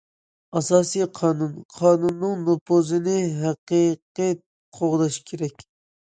ئاساسىي 0.59 1.03
قانۇن، 1.17 1.51
قانۇننىڭ 1.73 2.39
نوپۇزىنى 2.47 3.17
ھەقىقىي 3.41 4.31
قوغداش 4.79 5.19
كېرەك. 5.29 5.67